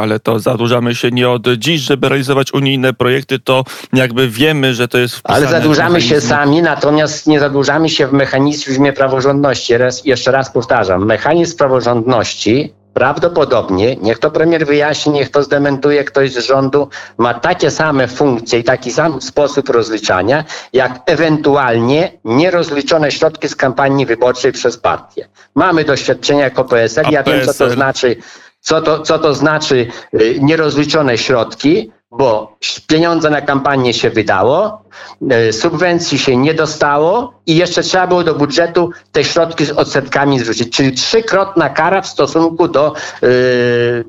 Ale 0.00 0.20
to 0.20 0.38
zadłużamy 0.38 0.94
się 0.94 1.10
nie 1.10 1.30
od 1.30 1.48
dziś, 1.58 1.80
żeby 1.80 2.08
realizować 2.08 2.54
unijne 2.54 2.92
projekty, 2.92 3.38
to 3.38 3.64
jakby 3.92 4.28
wiemy, 4.28 4.74
że 4.74 4.88
to 4.88 4.98
jest 4.98 5.20
Ale 5.24 5.46
zadłużamy 5.46 6.00
się 6.00 6.20
sami, 6.20 6.62
natomiast 6.62 7.26
nie 7.26 7.40
zadłużamy 7.40 7.88
się 7.88 8.06
w 8.06 8.12
mechanizmie 8.12 8.92
praworządności. 8.92 9.76
Raz, 9.76 10.04
jeszcze 10.04 10.32
raz 10.32 10.52
powtarzam, 10.52 11.06
mechanizm 11.06 11.56
praworządności 11.56 12.72
Prawdopodobnie, 12.94 13.96
niech 13.96 14.18
to 14.18 14.30
premier 14.30 14.66
wyjaśni, 14.66 15.12
niech 15.12 15.30
to 15.30 15.42
zdementuje 15.42 16.04
ktoś 16.04 16.32
z 16.32 16.38
rządu, 16.38 16.88
ma 17.18 17.34
takie 17.34 17.70
same 17.70 18.08
funkcje 18.08 18.58
i 18.58 18.64
taki 18.64 18.92
sam 18.92 19.22
sposób 19.22 19.68
rozliczania, 19.68 20.44
jak 20.72 21.00
ewentualnie 21.06 22.12
nierozliczone 22.24 23.10
środki 23.10 23.48
z 23.48 23.56
kampanii 23.56 24.06
wyborczej 24.06 24.52
przez 24.52 24.76
partię. 24.76 25.28
Mamy 25.54 25.84
doświadczenia 25.84 26.44
jako 26.44 26.64
PSL, 26.64 27.04
ja 27.10 27.22
wiem 27.22 27.46
co 27.46 27.54
to 27.54 27.70
znaczy, 27.70 28.16
co 28.60 28.82
to, 28.82 29.00
co 29.00 29.18
to 29.18 29.34
znaczy 29.34 29.86
y, 30.14 30.38
nierozliczone 30.40 31.18
środki, 31.18 31.92
bo 32.12 32.56
pieniądze 32.86 33.30
na 33.30 33.40
kampanię 33.40 33.94
się 33.94 34.10
wydało, 34.10 34.82
e, 35.30 35.52
subwencji 35.52 36.18
się 36.18 36.36
nie 36.36 36.54
dostało 36.54 37.32
i 37.46 37.56
jeszcze 37.56 37.82
trzeba 37.82 38.06
było 38.06 38.24
do 38.24 38.34
budżetu 38.34 38.90
te 39.12 39.24
środki 39.24 39.64
z 39.64 39.70
odsetkami 39.70 40.38
zrzucić, 40.38 40.76
czyli 40.76 40.92
trzykrotna 40.92 41.70
kara 41.70 42.02
w 42.02 42.06
stosunku 42.06 42.68
do 42.68 42.94
yy, 43.22 44.04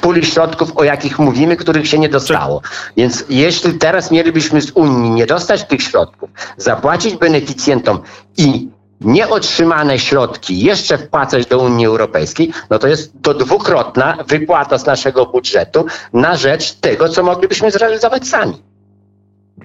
puli 0.00 0.26
środków, 0.26 0.76
o 0.76 0.84
jakich 0.84 1.18
mówimy, 1.18 1.56
których 1.56 1.88
się 1.88 1.98
nie 1.98 2.08
dostało. 2.08 2.62
Więc 2.96 3.24
jeśli 3.28 3.72
teraz 3.72 4.10
mielibyśmy 4.10 4.62
z 4.62 4.70
Unii 4.70 5.10
nie 5.10 5.26
dostać 5.26 5.64
tych 5.64 5.82
środków, 5.82 6.30
zapłacić 6.56 7.16
beneficjentom 7.16 8.02
i 8.36 8.68
nieotrzymane 9.00 9.98
środki 9.98 10.60
jeszcze 10.60 10.98
wpłacać 10.98 11.46
do 11.46 11.58
Unii 11.58 11.86
Europejskiej, 11.86 12.52
no 12.70 12.78
to 12.78 12.88
jest 12.88 13.12
to 13.22 13.34
dwukrotna 13.34 14.16
wypłata 14.26 14.78
z 14.78 14.86
naszego 14.86 15.26
budżetu 15.26 15.86
na 16.12 16.36
rzecz 16.36 16.72
tego, 16.72 17.08
co 17.08 17.22
moglibyśmy 17.22 17.70
zrealizować 17.70 18.28
sami. 18.28 18.62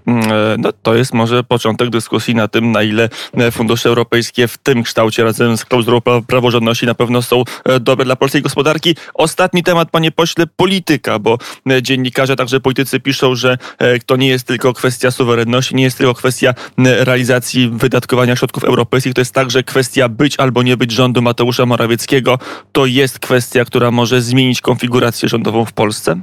Mm, 0.06 0.32
e, 0.32 0.56
no, 0.58 0.72
to 0.82 0.96
jest 0.96 1.14
może 1.14 1.44
początek 1.44 1.90
dyskusji 1.90 2.36
na 2.36 2.48
tym, 2.48 2.72
na 2.72 2.84
ile 2.84 3.10
e, 3.34 3.52
fundusze 3.52 3.90
europejskie 3.90 4.48
w 4.48 4.58
tym 4.58 4.84
kształcie 4.84 5.24
razem 5.24 5.58
z 5.58 5.66
klauzulą 5.66 6.02
praworządności 6.28 6.86
na 6.86 6.96
pewno 6.96 7.22
są 7.22 7.44
e, 7.66 7.80
dobre 7.80 8.06
dla 8.06 8.16
polskiej 8.16 8.42
gospodarki. 8.42 8.96
Ostatni 9.14 9.64
temat, 9.64 9.90
panie 9.92 10.12
pośle, 10.12 10.48
polityka, 10.48 11.20
bo 11.20 11.38
dziennikarze, 11.82 12.36
także 12.36 12.60
politycy 12.60 13.00
piszą, 13.00 13.36
że 13.36 13.58
to 14.06 14.16
nie 14.16 14.28
jest 14.28 14.48
tylko 14.48 14.74
kwestia 14.74 15.12
suwerenności, 15.12 15.76
nie 15.76 15.84
jest 15.84 15.98
tylko 15.98 16.14
kwestia 16.14 16.54
realizacji 16.78 17.70
wydatkowania 17.70 18.36
środków 18.36 18.64
europejskich, 18.64 19.14
to 19.14 19.22
jest 19.22 19.34
także 19.34 19.64
kwestia 19.64 20.10
być 20.10 20.40
albo 20.40 20.64
nie 20.64 20.78
być 20.78 20.92
rządu 20.92 21.22
Mateusza 21.22 21.66
Morawieckiego. 21.66 22.40
To 22.72 22.86
jest 22.86 23.20
kwestia, 23.20 23.66
która 23.66 23.92
może 23.92 24.22
zmienić 24.22 24.62
konfigurację 24.62 25.30
rządową 25.30 25.66
w 25.66 25.74
Polsce? 25.74 26.22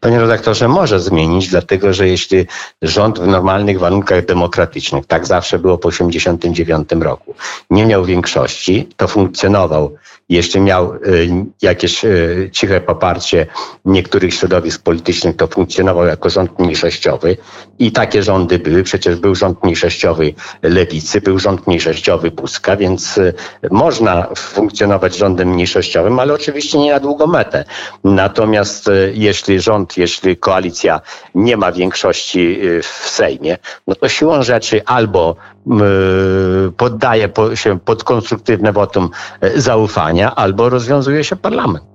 Panie 0.00 0.20
redaktorze, 0.20 0.68
może 0.68 1.00
zmienić, 1.00 1.48
dlatego 1.48 1.92
że 1.92 2.08
jeśli 2.08 2.46
rząd 2.82 3.18
w 3.18 3.26
normalnych 3.26 3.78
warunkach 3.78 4.24
demokratycznych, 4.24 5.06
tak 5.06 5.26
zawsze 5.26 5.58
było 5.58 5.78
po 5.78 5.90
1989 5.90 7.04
roku, 7.04 7.34
nie 7.70 7.86
miał 7.86 8.04
większości, 8.04 8.88
to 8.96 9.08
funkcjonował 9.08 9.96
jeśli 10.28 10.60
miał 10.60 10.94
y, 10.94 10.98
jakieś 11.62 12.04
y, 12.04 12.50
ciche 12.52 12.80
poparcie 12.80 13.46
niektórych 13.84 14.34
środowisk 14.34 14.82
politycznych, 14.82 15.36
to 15.36 15.46
funkcjonował 15.46 16.06
jako 16.06 16.30
rząd 16.30 16.58
mniejszościowy 16.58 17.36
i 17.78 17.92
takie 17.92 18.22
rządy 18.22 18.58
były. 18.58 18.82
Przecież 18.82 19.16
był 19.16 19.34
rząd 19.34 19.64
mniejszościowy 19.64 20.34
Lewicy, 20.62 21.20
był 21.20 21.38
rząd 21.38 21.66
mniejszościowy 21.66 22.30
Puska, 22.30 22.76
więc 22.76 23.18
y, 23.18 23.34
można 23.70 24.28
funkcjonować 24.36 25.16
rządem 25.16 25.48
mniejszościowym, 25.48 26.18
ale 26.18 26.34
oczywiście 26.34 26.78
nie 26.78 26.92
na 26.92 27.00
długą 27.00 27.26
metę. 27.26 27.64
Natomiast 28.04 28.90
jeśli 29.12 29.60
rząd, 29.60 29.96
jeśli 29.96 30.36
koalicja 30.36 31.00
nie 31.34 31.56
ma 31.56 31.72
większości 31.72 32.58
w 32.82 33.08
Sejmie, 33.08 33.58
no 33.86 33.94
to 33.94 34.08
siłą 34.08 34.42
rzeczy 34.42 34.82
albo 34.84 35.36
poddaje 36.76 37.32
się 37.54 37.78
pod 37.80 38.04
konstruktywne 38.04 38.72
wotum 38.72 39.10
zaufania, 39.56 40.34
albo 40.34 40.68
rozwiązuje 40.68 41.24
się 41.24 41.36
parlament. 41.36 41.91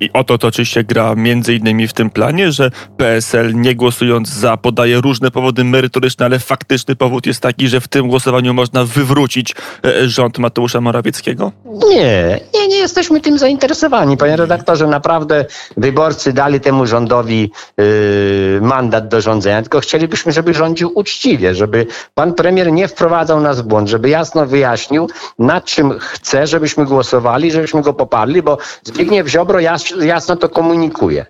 I 0.00 0.10
o 0.12 0.24
to 0.24 0.64
się 0.64 0.84
gra 0.84 1.14
między 1.14 1.54
innymi 1.54 1.88
w 1.88 1.92
tym 1.92 2.10
planie, 2.10 2.52
że 2.52 2.70
PSL 2.96 3.54
nie 3.54 3.74
głosując 3.74 4.28
za 4.28 4.56
podaje 4.56 5.00
różne 5.00 5.30
powody 5.30 5.64
merytoryczne, 5.64 6.26
ale 6.26 6.38
faktyczny 6.38 6.96
powód 6.96 7.26
jest 7.26 7.40
taki, 7.40 7.68
że 7.68 7.80
w 7.80 7.88
tym 7.88 8.08
głosowaniu 8.08 8.54
można 8.54 8.84
wywrócić 8.84 9.54
e, 9.84 10.08
rząd 10.08 10.38
Mateusza 10.38 10.80
Morawieckiego? 10.80 11.52
Nie, 11.88 12.40
nie, 12.54 12.68
nie 12.68 12.76
jesteśmy 12.76 13.20
tym 13.20 13.38
zainteresowani. 13.38 14.16
Panie 14.16 14.36
redaktorze, 14.36 14.86
naprawdę 14.86 15.44
wyborcy 15.76 16.32
dali 16.32 16.60
temu 16.60 16.86
rządowi 16.86 17.50
yy, 17.76 18.60
mandat 18.60 19.08
do 19.08 19.20
rządzenia, 19.20 19.62
tylko 19.62 19.80
chcielibyśmy, 19.80 20.32
żeby 20.32 20.54
rządził 20.54 20.92
uczciwie, 20.94 21.54
żeby 21.54 21.86
pan 22.14 22.34
premier 22.34 22.72
nie 22.72 22.88
wprowadzał 22.88 23.40
nas 23.40 23.60
w 23.60 23.64
błąd, 23.64 23.88
żeby 23.88 24.08
jasno 24.08 24.46
wyjaśnił, 24.46 25.08
nad 25.38 25.64
czym 25.64 25.98
chce, 25.98 26.46
żebyśmy 26.46 26.84
głosowali, 26.84 27.50
żebyśmy 27.50 27.82
go 27.82 27.94
poparli, 27.94 28.42
bo 28.42 28.58
Zbigniew 28.82 29.28
Ziobro 29.28 29.53
jasno 30.00 30.36
to 30.36 30.48
komunikuje, 30.48 31.26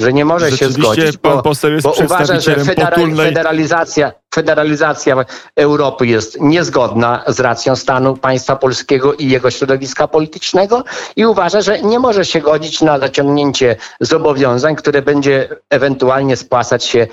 że 0.00 0.12
nie 0.12 0.24
może 0.24 0.56
się 0.56 0.68
zgodzić, 0.68 1.16
bo, 1.16 1.42
bo 1.82 1.94
uważa, 2.04 2.40
że 2.40 2.56
federalizacja, 2.64 4.12
federalizacja 4.36 5.16
Europy 5.56 6.06
jest 6.06 6.40
niezgodna 6.40 7.22
z 7.26 7.40
racją 7.40 7.76
stanu 7.76 8.16
państwa 8.16 8.56
polskiego 8.56 9.14
i 9.14 9.28
jego 9.28 9.50
środowiska 9.50 10.08
politycznego 10.08 10.84
i 11.16 11.26
uważa, 11.26 11.60
że 11.60 11.82
nie 11.82 11.98
może 11.98 12.24
się 12.24 12.40
godzić 12.40 12.80
na 12.80 12.98
zaciągnięcie 12.98 13.76
zobowiązań, 14.00 14.76
które 14.76 15.02
będzie 15.02 15.48
ewentualnie 15.70 16.36
spłacać 16.36 16.84
się 16.84 17.06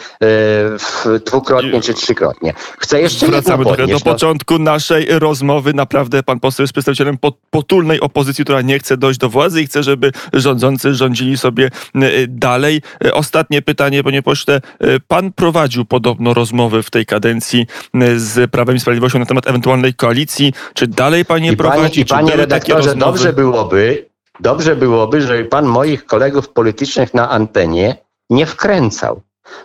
e, 1.05 1.19
dwukrotnie 1.19 1.81
czy 1.81 1.93
trzykrotnie. 1.93 2.53
Chcę 2.79 3.01
jeszcze 3.01 3.27
Wracamy 3.27 3.63
podnieść, 3.63 4.03
do 4.03 4.09
no. 4.09 4.13
początku 4.13 4.59
naszej 4.59 5.07
rozmowy. 5.19 5.73
Naprawdę 5.73 6.23
pan 6.23 6.39
poseł 6.39 6.63
jest 6.63 6.73
przedstawicielem 6.73 7.17
potulnej 7.49 7.99
opozycji, 8.01 8.43
która 8.43 8.61
nie 8.61 8.79
chce 8.79 8.97
dojść 8.97 9.19
do 9.19 9.29
władzy 9.29 9.61
i 9.61 9.65
chce, 9.65 9.83
żeby 9.83 10.11
rządzący 10.33 10.95
rządzili 10.95 11.37
sobie 11.37 11.65
e, 11.95 11.99
dalej. 12.27 12.81
E, 13.05 13.13
ostatnie 13.13 13.61
pytanie, 13.61 14.03
panie 14.03 14.21
pośle. 14.23 14.61
Pan 15.07 15.31
prowadził 15.31 15.85
podobno 15.85 16.33
rozmowy 16.33 16.83
w 16.83 16.89
tej 16.89 17.05
kadencji 17.13 17.67
y, 17.95 18.19
z 18.19 18.51
Prawem 18.51 18.75
i 18.75 18.79
Sprawiedliwością 18.79 19.19
na 19.19 19.25
temat 19.25 19.47
ewentualnej 19.47 19.93
koalicji. 19.93 20.53
Czy 20.73 20.87
dalej 20.87 21.25
panie 21.25 21.51
I 21.51 21.57
prowadzi? 21.57 22.01
I 22.01 22.05
panie 22.05 22.35
redaktorze, 22.35 22.95
dobrze 22.95 23.33
byłoby, 23.33 24.05
dobrze 24.39 24.75
byłoby, 24.75 25.21
żeby 25.21 25.45
pan 25.45 25.65
moich 25.65 26.05
kolegów 26.05 26.49
politycznych 26.49 27.13
na 27.13 27.29
antenie 27.29 27.97
nie 28.29 28.45
wkręcał. 28.45 29.21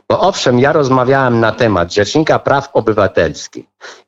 Bo 0.09 0.21
owszem, 0.21 0.59
ja 0.59 0.73
rozmawiałem 0.73 1.41
na 1.41 1.53
temat 1.53 1.95
Rzecznika 1.95 2.39
Praw 2.39 2.69
Obywatelskich 2.73 3.65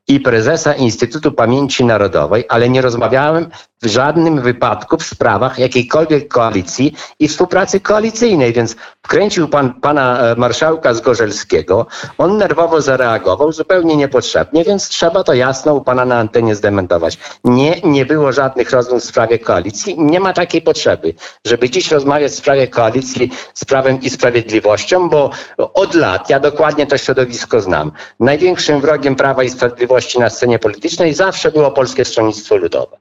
i 0.07 0.19
prezesa 0.19 0.73
Instytutu 0.73 1.31
Pamięci 1.31 1.85
Narodowej, 1.85 2.45
ale 2.49 2.69
nie 2.69 2.81
rozmawiałem 2.81 3.49
w 3.81 3.87
żadnym 3.87 4.41
wypadku 4.41 4.97
w 4.97 5.03
sprawach 5.03 5.59
jakiejkolwiek 5.59 6.27
koalicji 6.27 6.95
i 7.19 7.27
współpracy 7.27 7.79
koalicyjnej, 7.79 8.53
więc 8.53 8.75
wkręcił 9.05 9.47
pan 9.47 9.73
pana 9.73 10.19
e, 10.19 10.35
marszałka 10.35 10.93
Zgorzelskiego. 10.93 11.87
On 12.17 12.37
nerwowo 12.37 12.81
zareagował, 12.81 13.51
zupełnie 13.51 13.95
niepotrzebnie, 13.95 14.63
więc 14.63 14.89
trzeba 14.89 15.23
to 15.23 15.33
jasno 15.33 15.73
u 15.73 15.81
pana 15.81 16.05
na 16.05 16.17
antenie 16.17 16.55
zdementować. 16.55 17.17
Nie, 17.43 17.81
nie 17.83 18.05
było 18.05 18.31
żadnych 18.31 18.71
rozmów 18.71 19.01
w 19.01 19.05
sprawie 19.05 19.39
koalicji. 19.39 19.95
Nie 19.99 20.19
ma 20.19 20.33
takiej 20.33 20.61
potrzeby, 20.61 21.13
żeby 21.45 21.69
dziś 21.69 21.91
rozmawiać 21.91 22.31
w 22.31 22.35
sprawie 22.35 22.67
koalicji 22.67 23.31
z 23.53 23.65
Prawem 23.65 24.01
i 24.01 24.09
Sprawiedliwością, 24.09 25.09
bo 25.09 25.29
od 25.57 25.95
lat, 25.95 26.29
ja 26.29 26.39
dokładnie 26.39 26.87
to 26.87 26.97
środowisko 26.97 27.61
znam, 27.61 27.91
największym 28.19 28.81
wrogiem 28.81 29.15
Prawa 29.15 29.43
i 29.43 29.49
Sprawiedliwości 29.49 29.60
na 30.19 30.29
scenie 30.29 30.59
politycznej 30.59 31.13
zawsze 31.13 31.51
było 31.51 31.71
Polskie 31.71 32.05
Stronnictwo 32.05 32.57
Ludowe. 32.57 32.97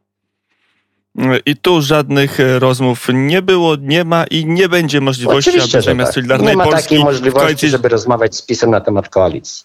I 1.46 1.56
tu 1.56 1.82
żadnych 1.82 2.40
e, 2.40 2.58
rozmów 2.58 3.06
nie 3.12 3.42
było, 3.42 3.76
nie 3.80 4.04
ma 4.04 4.24
i 4.24 4.46
nie 4.46 4.68
będzie 4.68 5.00
możliwości, 5.00 5.50
Oczywiście, 5.50 5.78
aby 5.78 5.84
zamiast 5.84 6.08
tak. 6.08 6.14
Solidarnej 6.14 6.48
Nie 6.48 6.56
ma 6.56 6.64
Polski 6.64 6.82
takiej 6.82 6.98
możliwości, 6.98 7.68
żeby 7.68 7.88
rozmawiać 7.88 8.36
z 8.36 8.42
PiSem 8.42 8.70
na 8.70 8.80
temat 8.80 9.08
koalicji. 9.08 9.64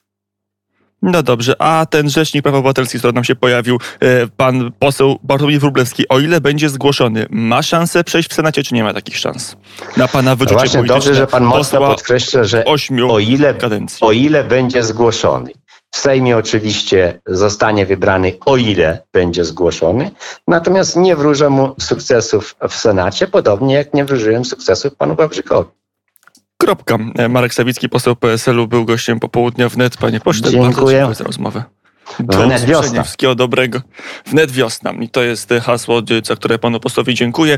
No 1.02 1.24
dobrze, 1.24 1.62
a 1.62 1.86
ten 1.90 2.10
rzecznik 2.10 2.44
praw 2.44 2.56
obywatelskich, 2.56 3.02
który 3.02 3.14
nam 3.14 3.24
się 3.24 3.36
pojawił, 3.36 3.80
e, 4.00 4.28
pan 4.28 4.72
poseł 4.80 5.20
Bartłomiej 5.24 5.60
Wróblewski, 5.60 6.08
o 6.10 6.20
ile 6.20 6.42
będzie 6.42 6.70
zgłoszony, 6.70 7.26
ma 7.30 7.62
szansę 7.62 8.04
przejść 8.04 8.30
w 8.30 8.34
Senacie, 8.34 8.64
czy 8.64 8.76
nie 8.76 8.84
ma 8.84 8.94
takich 8.94 9.18
szans? 9.18 9.56
Na 9.98 10.08
pana 10.08 10.32
no 10.32 10.36
wyczucie 10.36 10.56
no 10.56 10.60
Właśnie 10.60 10.84
dobrze, 10.84 11.16
że 11.16 11.28
pan 11.28 11.44
mocno 11.44 11.80
podkreśla, 11.80 12.44
że 12.44 12.66
o 13.10 13.20
ile, 13.20 13.54
kadencji. 13.54 13.98
o 14.02 14.12
ile 14.12 14.44
będzie 14.44 14.84
zgłoszony 14.84 15.52
w 15.96 15.98
Sejmie 15.98 16.38
oczywiście 16.38 17.22
zostanie 17.26 17.86
wybrany, 17.86 18.38
o 18.46 18.58
ile 18.58 19.04
będzie 19.14 19.46
zgłoszony, 19.46 20.12
natomiast 20.48 20.96
nie 20.96 21.16
wróżę 21.16 21.50
mu 21.50 21.76
sukcesów 21.80 22.56
w 22.70 22.74
Senacie, 22.74 23.28
podobnie 23.28 23.76
jak 23.76 23.94
nie 23.94 24.06
wróżyłem 24.06 24.46
sukcesów 24.46 24.96
panu 24.96 25.16
Wawrzykowi. 25.16 25.70
Kropka. 26.58 26.98
Marek 27.30 27.54
Sawicki, 27.54 27.90
poseł 27.90 28.16
PSL-u, 28.16 28.68
był 28.68 28.86
gościem 28.86 29.20
popołudnia 29.20 29.70
wnet. 29.70 29.98
Panie 29.98 30.20
pośle, 30.20 30.52
dziękuję. 30.52 31.02
bardzo 31.02 31.18
za 31.18 31.24
rozmowę. 31.24 31.64
Do 32.20 32.44
wnet 32.44 32.66
wiosna. 32.66 33.04
Wszystkiego 33.04 33.36
dobrego. 33.36 33.82
Wnet 34.26 34.52
wiosna. 34.52 34.92
I 34.92 35.10
to 35.10 35.24
jest 35.24 35.50
hasło, 35.64 36.02
za 36.24 36.36
które 36.36 36.60
panu 36.60 36.80
posłowi 36.80 37.14
dziękuję. 37.14 37.54